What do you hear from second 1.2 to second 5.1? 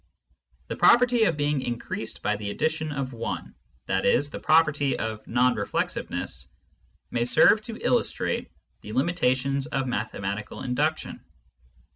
of being increased by the addition of I— Le. the property